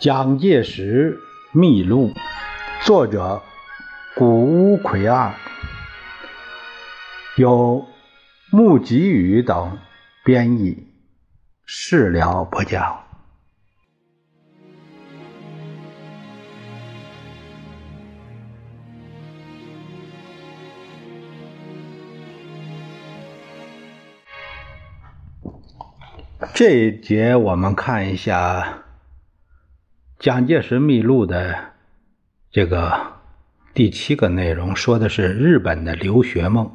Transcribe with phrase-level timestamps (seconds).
[0.00, 1.18] 蒋介石
[1.50, 2.12] 秘录，
[2.84, 3.42] 作者
[4.14, 5.34] 谷乌奎二，
[7.36, 7.84] 由
[8.52, 9.76] 穆吉宇等
[10.24, 10.86] 编译，
[11.64, 13.02] 事了不讲。
[26.54, 28.84] 这一节我们看一下。
[30.18, 31.56] 蒋介石秘录的
[32.50, 33.12] 这个
[33.72, 36.72] 第七个内容说的是日本的留学梦。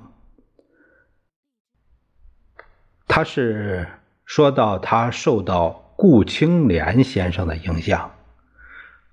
[3.05, 3.85] 他是
[4.23, 8.11] 说到他受到顾清莲先生的影响，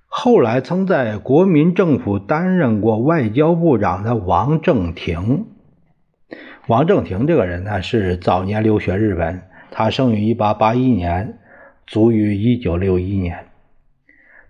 [0.07, 5.49] 后来曾在国民政府担任过外交部长的王正廷。
[6.69, 9.43] 王正廷这个人呢，是早年留学日本，
[9.73, 11.41] 他生于一八八一年，
[11.85, 13.50] 卒于一九六一年。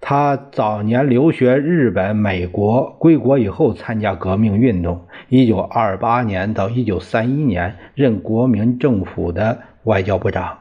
[0.01, 5.07] 他早年留学日本、美国，归国以后参加革命运动。
[5.29, 10.59] 一九二八年到一九三一年任国民政府的外交部长。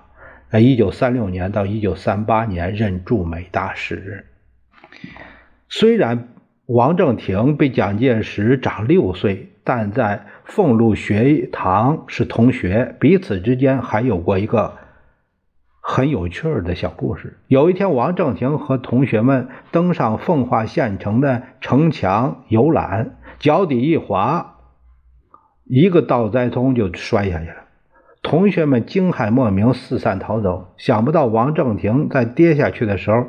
[0.51, 4.25] 呃，一九三六年到一九三八年任驻美大使。
[5.69, 6.27] 虽然
[6.65, 14.73] 王正廷比蒋介石长六岁，但在俸禄学堂是同学，彼此之间还有过一个。
[15.91, 17.39] 很有趣儿的小故事。
[17.47, 24.57] 有一天，王正廷和同学们登上奉化县城的城墙游览，脚底一滑，
[25.65, 27.55] 一个倒栽葱就摔下去了。
[28.21, 30.75] 同学们惊骇莫名，四散逃走。
[30.77, 33.25] 想不到王正廷在跌下去的时候，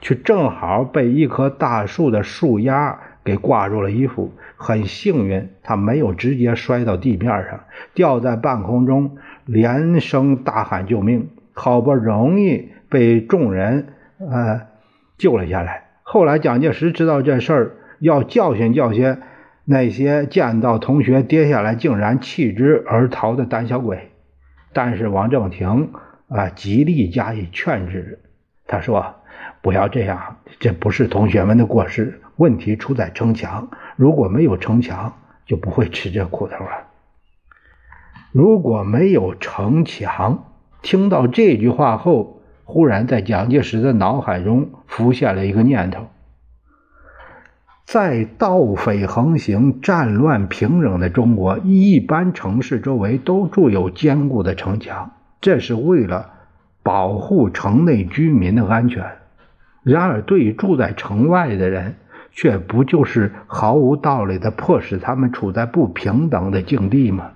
[0.00, 4.32] 却正好被一棵大树的树丫给挂住了衣服。
[4.56, 11.28] 很幸运，他没有直接摔到地面上，吊在半空中，连声大喊救命。
[11.54, 14.62] 好不容易被众人呃
[15.16, 15.84] 救了下来。
[16.02, 19.18] 后来蒋介石知道这事儿，要教训教训
[19.64, 24.10] 那些见到同学跌下来竟然弃之而逃的胆小鬼。
[24.72, 25.92] 但是王正廷
[26.28, 28.18] 啊极力加以劝止。
[28.66, 29.14] 他说
[29.62, 33.70] ：“不要这样，这不是同学们的过失，问题出在城墙。
[33.96, 35.14] 如果没有城墙，
[35.46, 36.88] 就不会吃这苦头了。
[38.32, 40.50] 如果没有城墙。”
[40.84, 46.08] 听到这句话后，忽然在蒋介石的脑海中浮现了一个念头：
[47.86, 56.32] 在盗匪横行、战乱平壤的中国，一般城市周围都筑有坚固的城墙，这是为了
[56.82, 59.04] 保护城内居民的安全。
[59.82, 61.96] 然而，对于住在城外的人，
[62.30, 67.30] 却不就是毫无道理的迫使他们处在不平等的境地吗？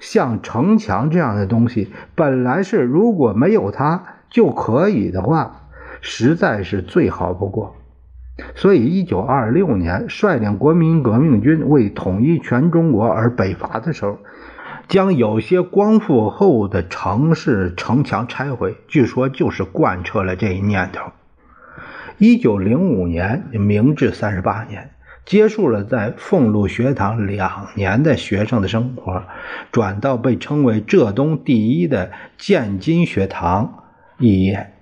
[0.00, 5.68] 像城墙这样的东西，本来是如果没有它就可以的话，
[6.00, 7.76] 实在是最好不过。
[8.56, 14.18] 所以，一九二六年率领国民革命军为统一全中国而北伐的时候，
[14.88, 21.12] 将有些光复后的城市城墙拆毁，据说就是贯彻了这一念头。
[22.18, 24.90] 一九零五年，明治三十八年。
[25.26, 29.22] 结束了在俸禄学堂两年的学生的生活，
[29.72, 33.84] 转到被称为浙东第一的建金学堂
[34.18, 34.72] 肄业。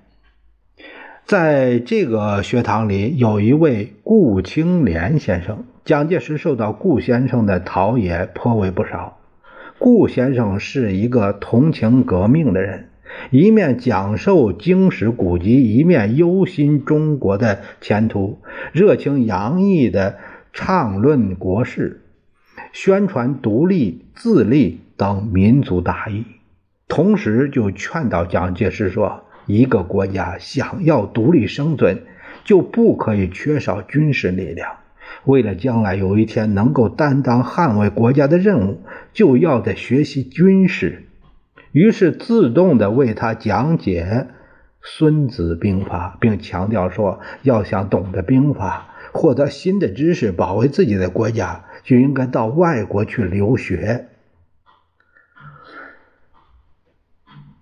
[1.25, 5.65] 在这个学堂里，有一位顾清莲先生。
[5.85, 9.19] 蒋介石受到顾先生的陶冶颇为不少。
[9.79, 12.89] 顾先生是一个同情革命的人，
[13.31, 18.39] 一面讲授经史古籍，一面忧心中国的前途，
[18.73, 20.19] 热情洋溢的。
[20.53, 22.03] 畅论国事，
[22.73, 26.27] 宣传独立自立等民族大义，
[26.89, 32.03] 同时就劝导蒋介石说：“一个国家想要独立生存，
[32.45, 34.77] 就不可以缺少军事力量。
[35.25, 38.83] 为了将来有一天能够担当捍卫国家的任务，
[39.15, 41.05] 就要得学习军事。”
[41.73, 44.05] 于是自动的为他讲解
[44.83, 54.09] 《孙子兵法》，并强调说：“要想懂得兵法。”获得新的知识，保卫自己的国家，就应该到外国去留学。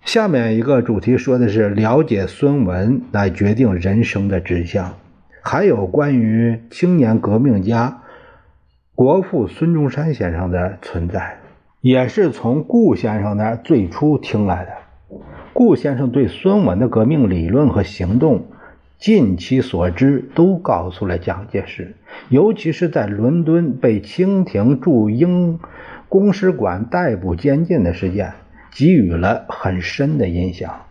[0.03, 4.95] 下面一个主题说的是了解孙文来决定人生的志向，
[5.41, 8.01] 还有关于青年革命家
[8.95, 11.37] 国父孙中山先生的存在，
[11.81, 14.71] 也是从顾先生那儿最初听来的。
[15.53, 18.47] 顾先生对孙文的革命理论和行动。
[19.01, 21.95] 尽其所知，都告诉了蒋介石，
[22.29, 25.59] 尤其是在伦敦被清廷驻英
[26.07, 28.33] 公使馆逮捕监禁的事件，
[28.71, 30.83] 给予了很深的印象。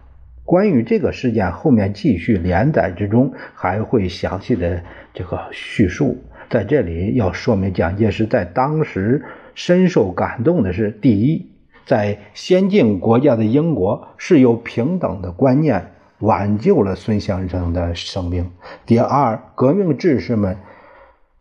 [0.44, 4.82] 关于这个事件，后面继续连载之中还会详细的
[5.14, 6.24] 这个叙述。
[6.50, 9.24] 在这里要说明，蒋介石在当时
[9.54, 11.52] 深受感动的是：第一，
[11.86, 18.44] 在先进国家的英国是有平等的观念，挽救了孙先生的生命；
[18.86, 20.56] 第二，革命志士们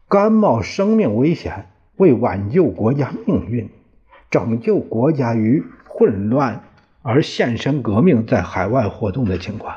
[0.09, 1.67] 甘冒生命危险，
[1.97, 3.69] 为挽救国家命运、
[4.29, 6.63] 拯救国家于混乱。
[7.01, 9.73] 而献身革命在海外活动的情况，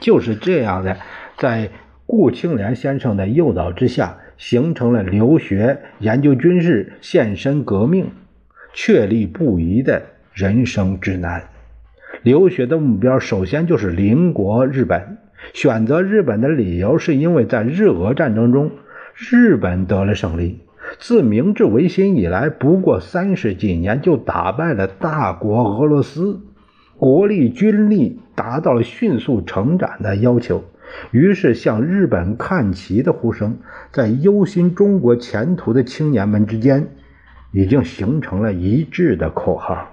[0.00, 0.98] 就是这样的，
[1.38, 1.70] 在
[2.04, 8.10] 顾庆莲先生的诱导之下，形成了留学、研究军事、献身革命、
[8.74, 10.02] 确立不移的
[10.32, 11.44] 人生指南。
[12.22, 15.18] 留学的目标首先就是邻国日本，
[15.52, 18.70] 选择日本的理由是因为在日俄战争中，
[19.16, 20.60] 日本得了胜利。
[20.98, 26.40] 自明治维新以来，不过三十几年就打败了大国俄罗斯，
[26.96, 30.62] 国力军力达到了迅速成长的要求。
[31.10, 33.56] 于是，向日本看齐的呼声，
[33.90, 36.88] 在忧心中国前途的青年们之间，
[37.52, 39.91] 已经形成了一致的口号。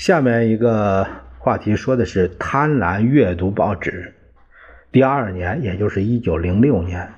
[0.00, 1.06] 下面一个
[1.40, 4.14] 话题说的是贪婪阅读报纸。
[4.90, 7.10] 第二年，也就是一九零六年。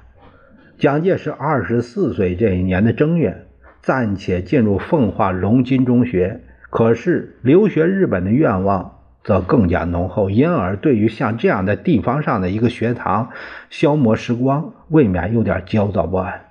[0.78, 3.46] 蒋介石二十四岁这一年的正月，
[3.82, 6.40] 暂且进入奉化龙津中学。
[6.70, 13.30] 可是留学日本的愿望则更加浓厚，因而对于像这样的地方上的一个学堂
[13.70, 16.46] 消磨时光，未免有点焦躁不安。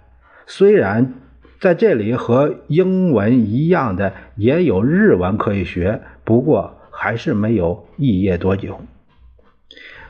[0.47, 1.13] 虽然
[1.59, 8.79] 在这里和英文一样的也有日文可以学，不过还是没有肄业多久。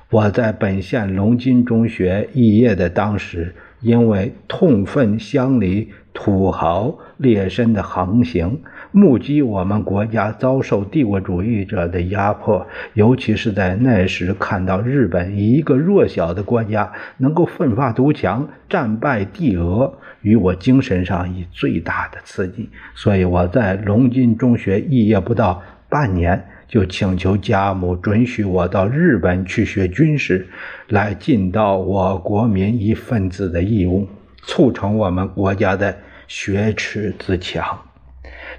[0.09, 3.55] 我在本县龙津中学肄业的当时。
[3.81, 8.59] 因为痛愤乡里土豪劣绅的横行，
[8.91, 19.91] 目击我们国家遭受帝国主义者的压迫，尤其是在那时看到日本以一个弱小的国家能够奋发图强，战败帝俄，
[20.21, 22.69] 与我精神上以最大的刺激。
[22.93, 26.47] 所以我在龙津中学肄业不到半年。
[26.71, 30.47] 就请求家母准许我到日本去学军事，
[30.87, 34.07] 来尽到我国民一份子的义务，
[34.43, 35.97] 促成我们国家的
[36.29, 37.77] 学耻自强。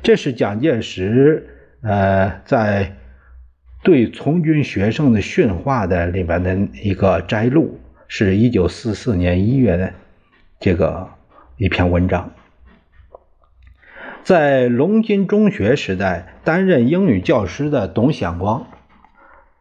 [0.03, 1.49] 这是蒋介石
[1.81, 2.99] 呃在
[3.83, 9.91] 对从军学生的训话的里边的一个摘录，是一九四四年一月的
[10.61, 11.09] 这个
[11.57, 12.31] 一篇文章。
[14.25, 18.67] 在龙津中学时代，担任英语教师的董显光，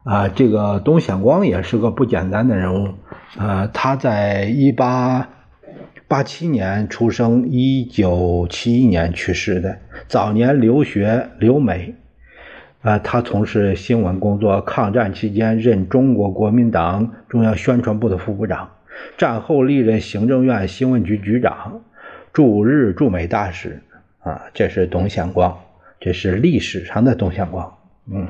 [0.04, 2.94] 啊，这个董显光也是个不简单的人物。
[3.40, 5.30] 呃，他在一八
[6.08, 9.80] 八七年出生，一九七一年去世的。
[10.08, 11.96] 早年留学留美，
[12.84, 14.62] 啊，他从事新闻工作。
[14.62, 18.70] 抗战期间任中国国民党中央宣传部的副部长，
[19.18, 21.82] 战后历任行政院新闻局局长、
[22.32, 23.82] 驻日驻美大使。
[24.24, 25.60] 啊，这是董显光，
[26.00, 27.78] 这是历史上的董显光。
[28.12, 28.28] 嗯，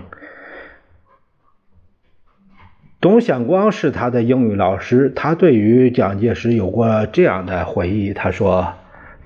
[2.99, 8.13] 董显光是他的英语老师，他对于蒋介石有过这样的回忆。
[8.13, 8.73] 他说，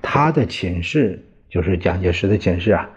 [0.02, 2.90] 他的寝室就是蒋介石的寝室啊，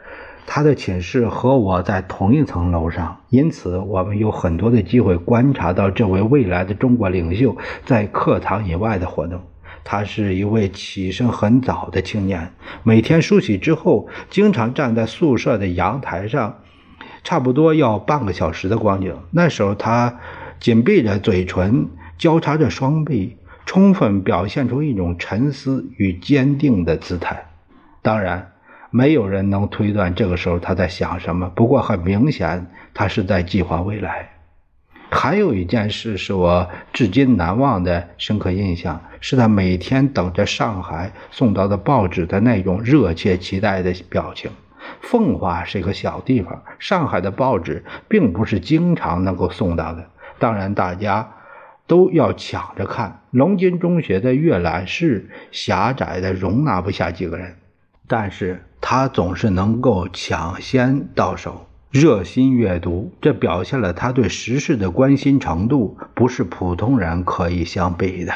[0.47, 9.41] 他的寝室和我在同一层楼上，因此我们有很多的机会观察到这位未来的中国领袖在课堂以外的活动。
[9.91, 12.53] 他是一位起身很早的青年，
[12.83, 16.59] 每天梳洗之后，经常站在宿舍的阳台上，
[17.23, 19.17] 差不多要半个小时的光景。
[19.31, 20.19] 那时候，他
[20.59, 21.87] 紧闭着嘴唇，
[22.19, 27.47] 交叉着双臂，充分表现出一种沉思与坚定的姿态。
[28.03, 28.51] 当然，
[28.91, 31.49] 没有人能推断这个时候他在想什么。
[31.55, 34.29] 不过，很明显，他是在计划未来。
[35.11, 44.51] 还有一件事是我至今难忘的深刻印象，是他每天等着上海送到的报纸的那种热切期待的表情。
[45.01, 50.05] 奉化是一个小地方，上海的报纸并不是经常能够送到的，
[50.37, 51.31] 当然大家
[51.85, 53.21] 都要抢着看。
[53.31, 57.55] 龙津中学的阅览室狭窄的容纳不下几个人，
[58.07, 61.68] 但是他总是能够抢先到手。
[61.91, 68.31] 热心阅读，这表现了他对时事的关心程度，不是普通人可以相比的。